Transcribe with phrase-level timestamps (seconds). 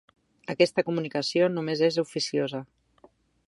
[0.53, 2.63] Aquesta comunicació només és oficiosa.